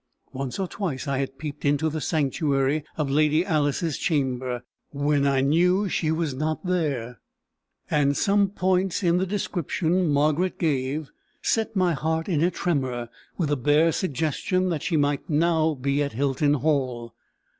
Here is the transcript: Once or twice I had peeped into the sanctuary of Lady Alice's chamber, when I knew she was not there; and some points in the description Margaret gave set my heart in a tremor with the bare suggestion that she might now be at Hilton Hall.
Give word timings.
Once 0.33 0.57
or 0.57 0.67
twice 0.67 1.07
I 1.07 1.19
had 1.19 1.37
peeped 1.37 1.63
into 1.63 1.87
the 1.87 2.01
sanctuary 2.01 2.83
of 2.97 3.11
Lady 3.11 3.45
Alice's 3.45 3.99
chamber, 3.99 4.63
when 4.89 5.27
I 5.27 5.41
knew 5.41 5.89
she 5.89 6.09
was 6.09 6.33
not 6.33 6.65
there; 6.65 7.19
and 7.87 8.17
some 8.17 8.49
points 8.49 9.03
in 9.03 9.17
the 9.17 9.27
description 9.27 10.09
Margaret 10.11 10.57
gave 10.57 11.11
set 11.43 11.75
my 11.75 11.93
heart 11.93 12.27
in 12.27 12.41
a 12.41 12.49
tremor 12.49 13.09
with 13.37 13.49
the 13.49 13.57
bare 13.57 13.91
suggestion 13.91 14.69
that 14.69 14.81
she 14.81 14.97
might 14.97 15.29
now 15.29 15.75
be 15.75 16.01
at 16.01 16.13
Hilton 16.13 16.55
Hall. 16.55 17.13